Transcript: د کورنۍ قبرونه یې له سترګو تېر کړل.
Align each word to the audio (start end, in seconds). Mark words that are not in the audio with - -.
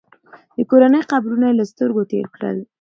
د 0.55 0.59
کورنۍ 0.69 1.01
قبرونه 1.11 1.45
یې 1.49 1.57
له 1.59 1.65
سترګو 1.71 2.01
تېر 2.11 2.25
کړل. 2.35 2.57